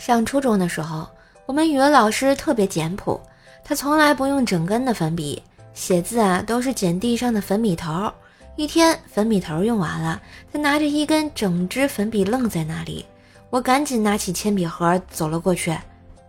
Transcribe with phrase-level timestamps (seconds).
[0.00, 1.06] 上初中的时候，
[1.44, 3.20] 我们语文老师特别简朴，
[3.62, 5.42] 他从来不用整根的粉笔，
[5.74, 8.10] 写字啊都是捡地上的粉笔头。
[8.56, 10.18] 一天粉笔头用完了，
[10.50, 13.04] 他拿着一根整支粉笔愣在那里。
[13.50, 15.76] 我赶紧拿起铅笔盒走了过去，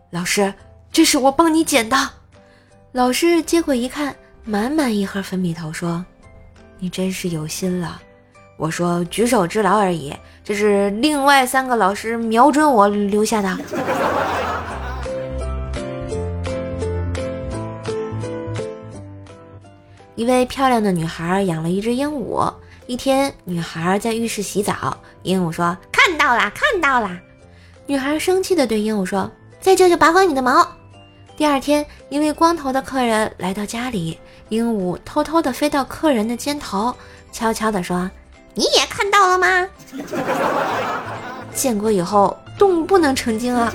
[0.09, 0.53] 老师，
[0.91, 1.95] 这是我帮你捡的。
[2.91, 4.13] 老师接过一看，
[4.43, 6.05] 满满一盒粉笔头，说
[6.77, 8.01] ：“你真是有心了。”
[8.57, 10.13] 我说：“举手之劳而已。”
[10.43, 13.57] 这是另外三个老师瞄准我留下的。
[20.15, 22.53] 一位漂亮的女孩养了一只鹦鹉。
[22.85, 27.17] 一天，女孩在浴室洗澡，鹦鹉说：“看到啦，看到啦。”
[27.87, 30.67] 女孩生气的对鹦鹉说：“再叫就拔光你的毛。”
[31.37, 36.93] 第二天，一位光头的客人来到家里，鹦鹉偷偷的飞到客人的肩头，
[37.31, 38.09] 悄悄的说。
[38.53, 39.67] 你也看到了吗？
[41.53, 43.71] 建国以后，动物不能成精啊！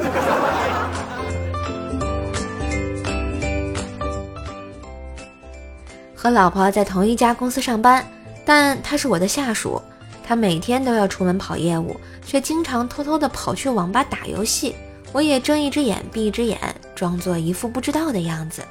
[6.14, 8.04] 和老婆在同一家公司上班，
[8.44, 9.80] 但他是我的下属。
[10.26, 11.94] 他每天都要出门跑业务，
[12.26, 14.74] 却经常偷偷的跑去网吧打游戏。
[15.12, 16.58] 我也睁一只眼闭一只眼，
[16.94, 18.62] 装作一副不知道的样子。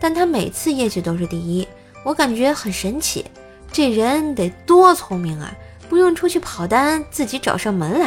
[0.00, 1.66] 但他每次业绩都是第一，
[2.02, 3.24] 我感觉很神奇。
[3.74, 5.52] 这人得多聪明啊！
[5.88, 8.06] 不用出去跑单，自己找上门来。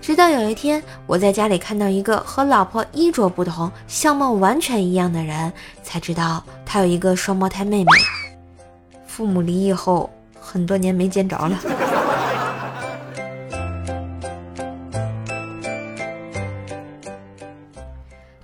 [0.00, 5.52] 直到有一天，我在家里看到一个和老婆衣着不同、相貌完全一样的人，
[5.82, 7.90] 才知道他有一个双胞胎妹妹。
[9.06, 10.08] 父母离异后，
[10.40, 11.58] 很多年没见着了。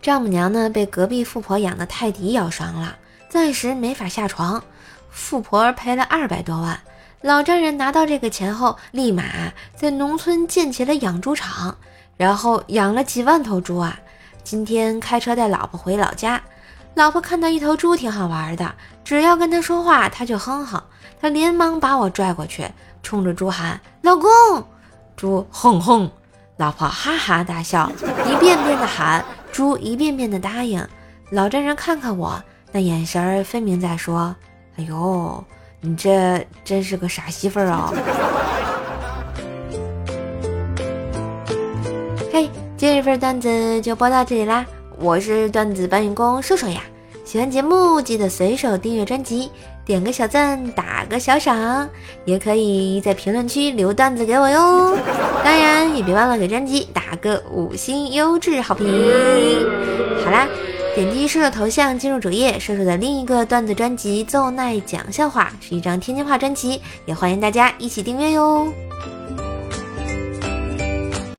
[0.02, 2.96] 丈母娘呢，被隔壁富婆养的泰迪咬伤了，
[3.30, 4.62] 暂时没法下床。
[5.10, 6.80] 富婆赔了二百多万，
[7.20, 9.24] 老丈人拿到这个钱后，立马
[9.74, 11.76] 在农村建起了养猪场，
[12.16, 13.98] 然后养了几万头猪啊。
[14.42, 16.40] 今天开车带老婆回老家，
[16.94, 20.82] 老婆看到一头猪挺好玩的，只要跟他说话，他就哼哼。
[21.20, 22.66] 他连忙把我拽过去，
[23.02, 24.30] 冲着猪喊：“老公！”
[25.14, 26.10] 猪哼哼，
[26.56, 27.92] 老婆哈哈大笑，
[28.26, 30.82] 一遍遍的喊，猪一遍遍的答应。
[31.30, 32.42] 老丈人看看我，
[32.72, 34.34] 那眼神儿分明在说。
[34.80, 35.44] 哎呦，
[35.82, 37.92] 你这真是个傻媳妇儿啊！
[42.32, 42.48] 嘿，
[42.78, 44.64] 今日份段子就播到这里啦，
[44.98, 46.80] 我是段子搬运工瘦瘦呀。
[47.26, 49.50] 喜欢节目记得随手订阅专辑，
[49.84, 51.86] 点个小赞，打个小赏，
[52.24, 54.96] 也可以在评论区留段子给我哟。
[55.44, 58.86] 当然也别忘了给专辑打个五星优质好评。
[60.24, 60.48] 好啦。
[60.92, 68.66] 点击射手头像进入主页，射手的另一个段子专辑《奏奈讲笑话》是一张天津话专辑，也欢迎大家一起订阅哟。